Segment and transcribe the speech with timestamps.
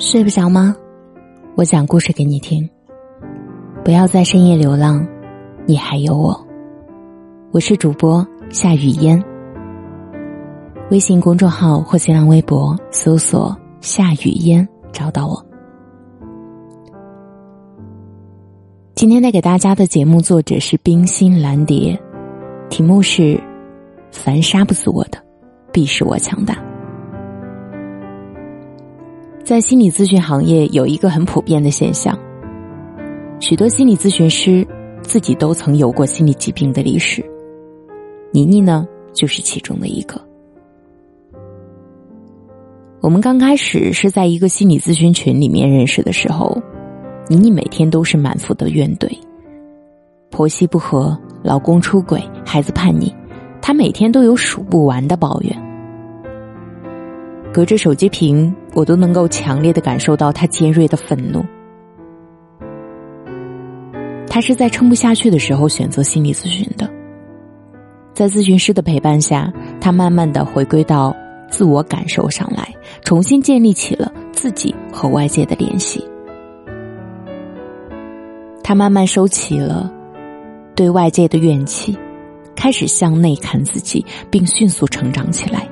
[0.00, 0.74] 睡不着吗？
[1.56, 2.66] 我讲故事给你听。
[3.84, 5.06] 不要在深夜流浪，
[5.66, 6.46] 你还有我。
[7.50, 9.22] 我是主播夏雨嫣。
[10.90, 15.46] 微信公众号或新浪微博搜索“夏雨嫣”找到我。
[18.94, 22.00] 今天带给大家的节目作者是冰心蓝蝶，
[22.70, 23.38] 题目是
[24.10, 25.22] “凡杀不死我的，
[25.70, 26.56] 必使我强大”。
[29.50, 32.16] 在心理咨询行业，有一个很普遍的现象：
[33.40, 34.64] 许多心理咨询师
[35.02, 37.20] 自己都曾有过心理疾病的历史。
[38.30, 40.20] 倪妮呢，就是其中的一个。
[43.00, 46.56] 我们刚开始是在一个心理咨询群里面认识的时候，
[47.28, 49.10] 倪妮每天都是满腹的怨怼，
[50.30, 53.12] 婆媳不和、老公出轨、孩子叛逆，
[53.60, 55.69] 她每天都有数不完的抱怨。
[57.52, 61.44] 隔着手机屏，我都能够强烈的感受到他尖锐的愤怒。
[64.28, 66.88] 他是在撑不下去的时候选择心理咨询的，
[68.14, 71.14] 在咨询师的陪伴下，他慢慢的回归到
[71.50, 76.06] 自我感受上来，重新建立起了自己和外界的联系。
[78.62, 79.92] 他慢慢收起了
[80.76, 81.98] 对外界的怨气，
[82.54, 85.68] 开始向内看自己，并迅速成长起来。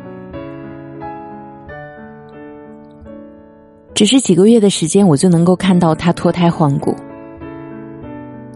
[3.98, 6.94] 只是几个月的时间，我就能够看到他脱胎换骨。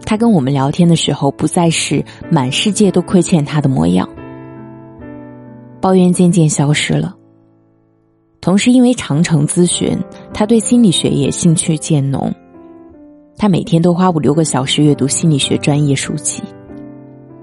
[0.05, 4.07] 他跟我们聊天的时候，不再是满世界都亏欠他的模样，
[5.81, 7.13] 抱怨渐渐消失了。
[8.39, 9.99] 同时，因为长程咨询，
[10.33, 12.33] 他对心理学也兴趣渐浓。
[13.37, 16.41] 他每天都花五六个小时阅读心理学专业书籍，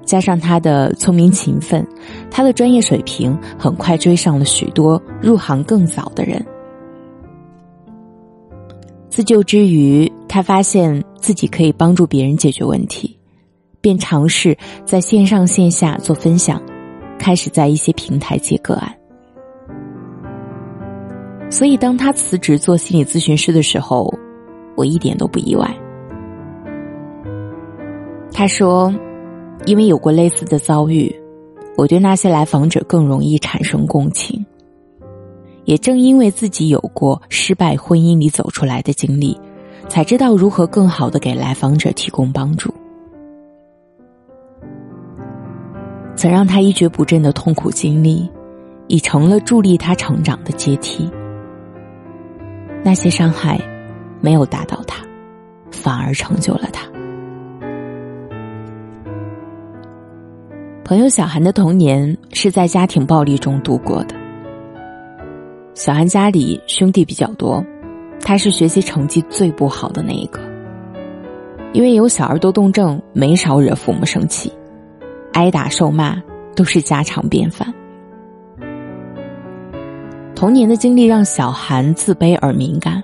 [0.06, 1.86] 加上他的聪明勤奋，
[2.30, 6.42] 他的专业水平很快追上了许多入行更早的人。
[9.20, 13.14] 自救之余，他发现自己可以帮助别人解决问题，
[13.78, 16.58] 便尝试在线上线下做分享，
[17.18, 18.90] 开始在一些平台接个案。
[21.50, 24.10] 所以，当他辞职做心理咨询师的时候，
[24.74, 25.70] 我一点都不意外。
[28.32, 28.90] 他说
[29.68, 31.14] ：“因为有过类似的遭遇，
[31.76, 34.42] 我对那些来访者更容易产生共情。”
[35.70, 39.40] 也正因为自己有过失败婚姻里走出来的经历，
[39.88, 42.74] 才知道如何更好的给来访者提供帮助。
[46.16, 48.28] 曾让他一蹶不振的痛苦经历，
[48.88, 51.08] 已成了助力他成长的阶梯。
[52.82, 53.56] 那些伤害，
[54.20, 55.06] 没有打倒他，
[55.70, 56.84] 反而成就了他。
[60.82, 64.19] 朋友小韩的童年是在家庭暴力中度过的。
[65.74, 67.64] 小韩家里兄弟比较多，
[68.20, 70.40] 他是学习成绩最不好的那一个。
[71.72, 74.52] 因为有小儿多动症，没少惹父母生气，
[75.32, 76.20] 挨打受骂
[76.56, 77.72] 都是家常便饭。
[80.34, 83.02] 童年的经历让小韩自卑而敏感，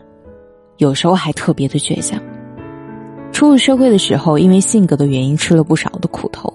[0.78, 2.21] 有时候还特别的倔强。
[3.31, 6.53] 初入社会的时候，因为性格的原因，吃了不少的苦头。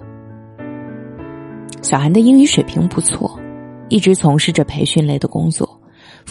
[1.82, 3.40] 小韩的英语水平不错，
[3.88, 5.71] 一直从事着培训类的工作。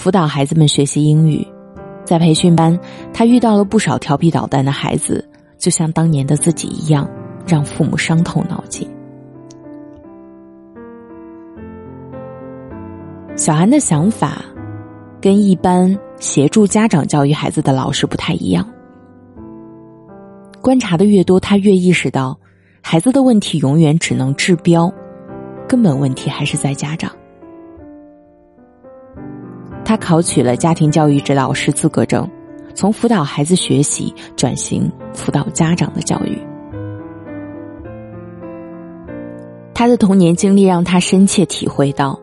[0.01, 1.47] 辅导孩子们学习英语，
[2.07, 2.81] 在培训班，
[3.13, 5.29] 他遇到了不少调皮捣蛋的孩子，
[5.59, 7.07] 就像当年的自己一样，
[7.47, 8.89] 让父母伤透脑筋。
[13.37, 14.43] 小韩的想法
[15.21, 18.67] 跟一般协助家长教育孩子的老师不太一样。
[20.63, 22.41] 观察的越多，他越意识到，
[22.81, 24.91] 孩子的问题永远只能治标，
[25.69, 27.13] 根本问题还是在家长。
[29.91, 32.25] 他考取了家庭教育指导师资格证，
[32.77, 36.39] 从辅导孩子学习转型辅导家长的教育。
[39.75, 42.17] 他的童年经历让他深切体会到，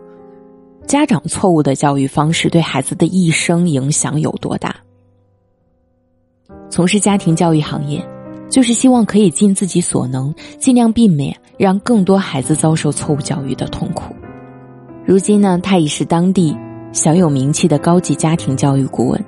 [0.86, 4.74] 家长错误的教育方式对孩子的一生影响有多大。
[6.70, 8.02] 从事家庭教育行业，
[8.50, 14.16] 就是希望可以尽自己所能，尽量避免让更多孩子遭受错误教育的痛苦。
[15.06, 16.58] 如今呢，他已是当地。
[16.92, 19.26] 小有名气的高级家庭教育顾问，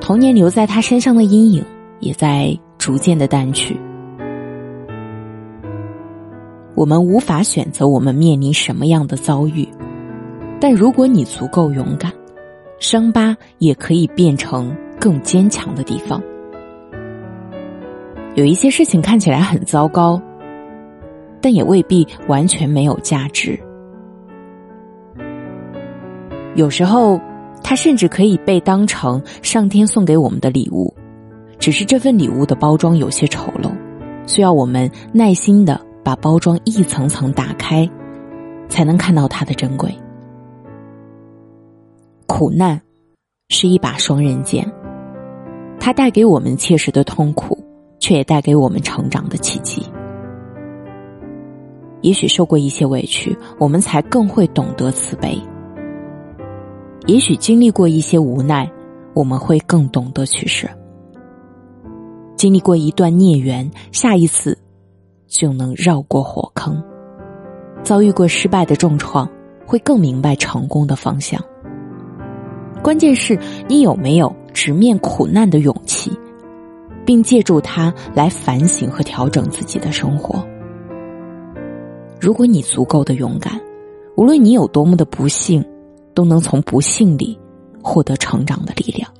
[0.00, 1.64] 童年留在他身上的阴影
[1.98, 3.76] 也在逐渐的淡去。
[6.76, 9.68] 我们无法选择我们面临什么样的遭遇，
[10.60, 12.12] 但如果你足够勇敢，
[12.78, 16.22] 伤疤也可以变成更坚强的地方。
[18.34, 20.20] 有一些事情看起来很糟糕，
[21.40, 23.58] 但也未必完全没有价值。
[26.60, 27.18] 有时候，
[27.62, 30.94] 它甚至可以被当成上天送给我们的礼物，
[31.58, 33.72] 只是这份礼物的包装有些丑陋，
[34.26, 37.88] 需要我们耐心的把包装一层层打开，
[38.68, 39.90] 才能看到它的珍贵。
[42.26, 42.78] 苦难
[43.48, 44.70] 是一把双刃剑，
[45.80, 47.56] 它带给我们切实的痛苦，
[47.98, 49.82] 却也带给我们成长的契机。
[52.02, 55.42] 也许受过一些委屈，我们才更会懂得慈悲；
[57.10, 58.70] 也许经历过一些无奈，
[59.14, 60.68] 我们会更懂得取舍。
[62.36, 64.56] 经历过一段孽缘，下一次
[65.26, 66.76] 就能绕过火坑；
[67.82, 69.28] 遭遇过失败的重创，
[69.66, 71.42] 会更明白成功的方向。
[72.80, 73.36] 关键是
[73.66, 76.16] 你有没有直面苦难的勇气，
[77.04, 80.46] 并借助它来反省和调整自己的生活。
[82.20, 83.60] 如果你足够的勇敢，
[84.16, 85.60] 无论你有多么的不幸，
[86.20, 87.40] 都能从不幸里
[87.82, 89.10] 获得成长的力量。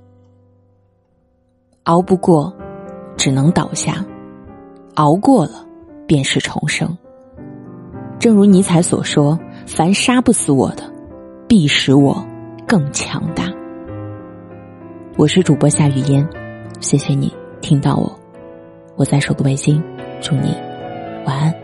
[1.84, 2.54] 熬不过，
[3.16, 4.04] 只能倒下；
[4.96, 5.66] 熬过了，
[6.06, 6.94] 便是重生。
[8.18, 10.82] 正如尼采所说：“凡杀不死我的，
[11.48, 12.22] 必使我
[12.68, 13.50] 更强大。”
[15.16, 16.28] 我是主播夏雨嫣，
[16.80, 17.32] 谢谢你
[17.62, 18.14] 听到我，
[18.96, 19.82] 我在首都北京，
[20.20, 20.54] 祝你
[21.24, 21.59] 晚安。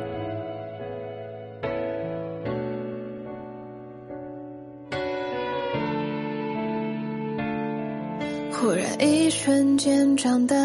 [8.58, 10.56] 忽然一瞬间长大，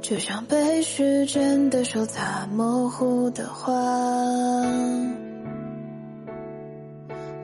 [0.00, 3.70] 就像被时间的手擦模糊的画。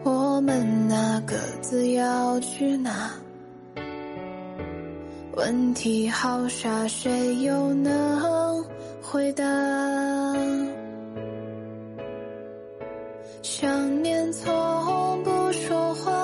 [0.03, 3.11] 我们那各自要去哪？
[5.37, 8.65] 问题好傻，谁又能
[9.03, 9.45] 回答？
[13.43, 16.18] 想念从不说话。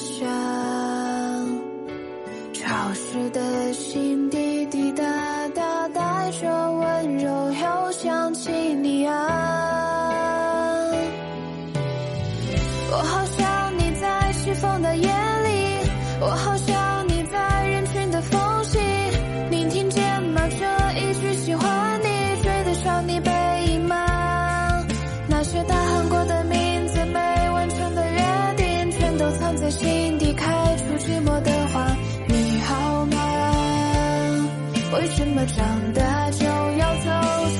[0.00, 0.26] 想
[2.54, 5.04] 潮湿的心滴滴答
[5.48, 9.69] 答带着温柔又想起你啊。
[35.30, 37.59] 怎么长大就要走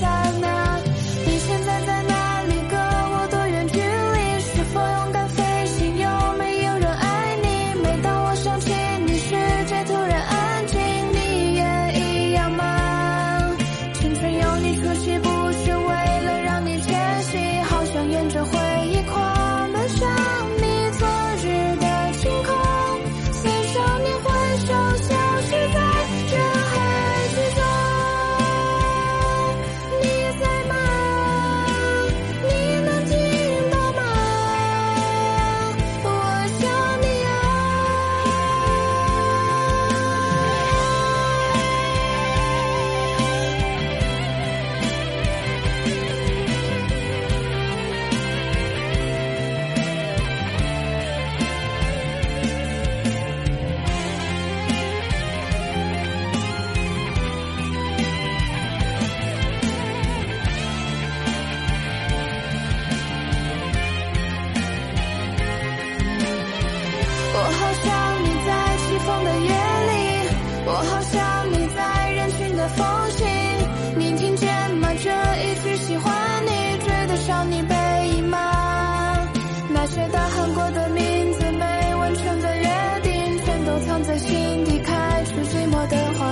[85.90, 86.24] 的话，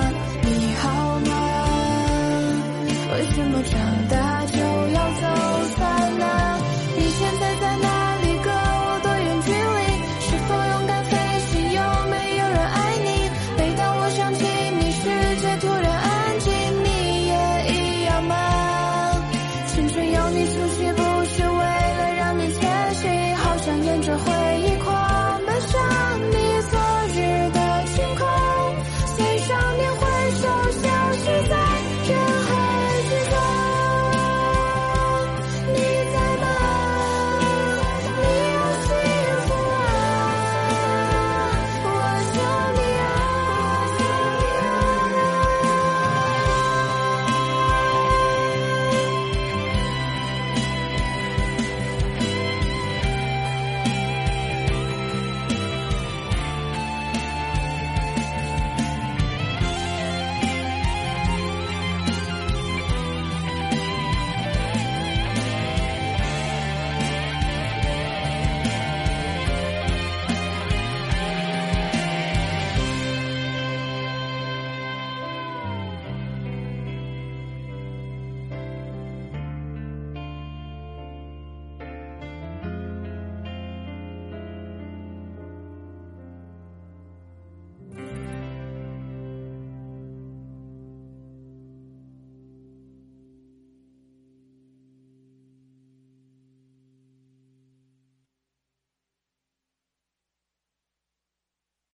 [0.42, 1.32] 你好吗？
[3.12, 5.22] 为什么长大就要走
[5.76, 6.24] 散呢？
[6.96, 8.38] 你现在在哪里？
[8.44, 9.58] 隔我多远距离？
[10.22, 11.16] 是否勇敢飞
[11.50, 11.72] 行？
[11.72, 13.08] 有没有人爱你？
[13.56, 14.44] 每当我想起
[14.78, 15.02] 你，世
[15.42, 16.52] 界突然安静。
[16.84, 17.32] 你也
[17.74, 18.34] 一样吗？
[19.66, 21.07] 青春有你，出席不？